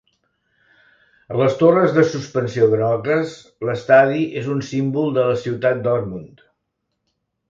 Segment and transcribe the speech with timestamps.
[1.33, 3.35] Amb les torres de suspensió grogues,
[3.69, 6.43] l'estadi és un símbol de la ciutat Dortmund.